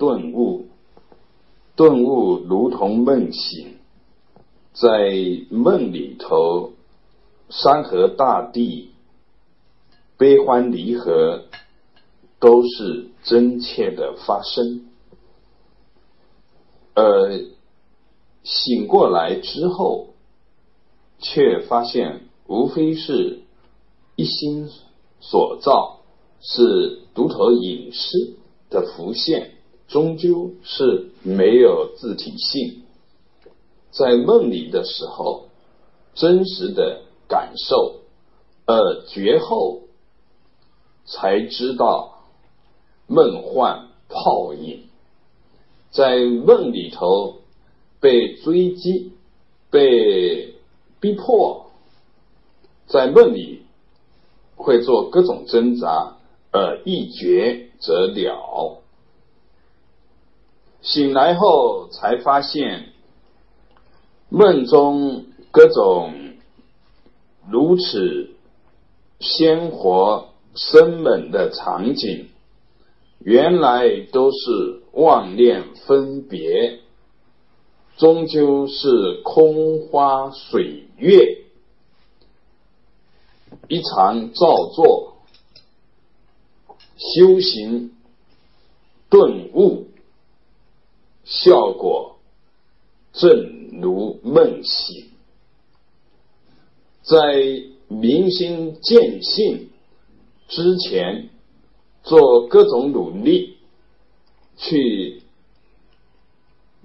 [0.00, 0.64] 顿悟，
[1.76, 3.76] 顿悟如同梦醒，
[4.72, 5.12] 在
[5.50, 6.72] 梦里头，
[7.50, 8.92] 山河大地、
[10.16, 11.44] 悲欢离合，
[12.38, 14.86] 都是真切的发生。
[16.94, 17.38] 呃，
[18.42, 20.14] 醒过来之后，
[21.18, 23.42] 却发现无非是
[24.16, 24.70] 一心
[25.20, 26.00] 所造，
[26.40, 28.32] 是独头隐士
[28.70, 29.56] 的浮现，
[29.90, 32.82] 终究是没有自体性。
[33.90, 35.48] 在梦里的时候，
[36.14, 37.96] 真实的感受，
[38.66, 39.82] 而觉后
[41.04, 42.22] 才知道
[43.08, 44.84] 梦幻泡影，
[45.90, 47.38] 在梦里头
[47.98, 49.12] 被追击、
[49.70, 50.54] 被
[51.00, 51.72] 逼迫，
[52.86, 53.62] 在梦里
[54.54, 56.16] 会做各种挣扎，
[56.52, 58.79] 而一觉则了。
[60.82, 62.86] 醒来后才发现。
[64.32, 66.14] 梦中各种
[67.50, 68.30] 如此
[69.18, 72.28] 鲜活生猛的场景，
[73.18, 76.78] 原来都是妄念分别，
[77.96, 81.42] 终究是空花水月，
[83.66, 85.16] 一场造作，
[86.96, 87.96] 修行
[89.08, 89.88] 顿悟，
[91.44, 92.16] 效果
[93.12, 93.58] 正。
[93.80, 95.06] 如梦醒，
[97.02, 97.16] 在
[97.88, 99.70] 明心见性
[100.48, 101.30] 之前，
[102.02, 103.56] 做各种努力
[104.58, 105.22] 去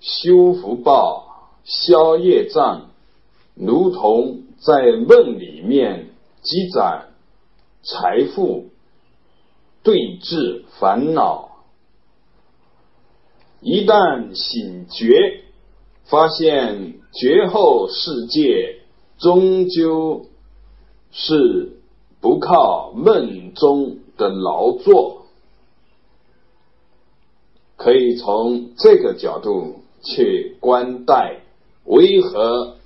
[0.00, 2.90] 修福报、消业障，
[3.54, 6.08] 如同在梦里面
[6.42, 7.12] 积攒
[7.84, 8.70] 财富、
[9.84, 11.49] 对治烦恼，
[13.60, 15.40] 一旦醒觉。
[16.06, 18.80] 发现绝后世界
[19.16, 20.26] 终究
[21.12, 21.78] 是
[22.20, 25.26] 不靠梦中的劳作，
[27.76, 31.42] 可以从这个角度去观待，
[31.84, 32.78] 为何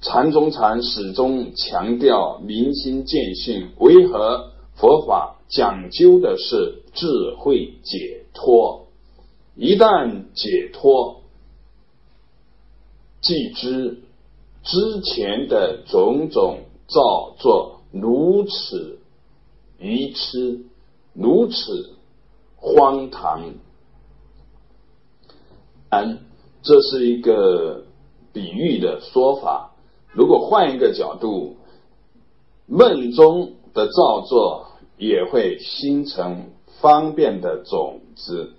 [0.00, 3.70] 禅宗禅始终强调明心见性？
[3.80, 8.85] 为何佛法讲究的是智慧解脱？
[9.56, 11.22] 一旦解脱。
[13.22, 14.02] 既知
[14.62, 19.00] 之前的种种造作如此
[19.78, 20.60] 愚痴，
[21.12, 21.96] 如此
[22.54, 23.54] 荒唐，
[25.88, 26.18] 嗯，
[26.62, 27.84] 这是一个
[28.32, 29.72] 比喻的说法。
[30.12, 31.56] 如果换一个角度，
[32.66, 34.66] 梦中的造作
[34.98, 36.50] 也会形成
[36.80, 38.52] 方便的种子。